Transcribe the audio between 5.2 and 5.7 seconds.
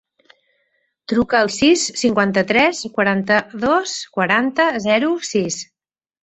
sis.